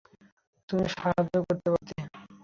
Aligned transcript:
তুমি 0.69 0.85
সাহায্য 0.93 1.33
করতে 1.41 1.67
পারতে। 1.73 1.95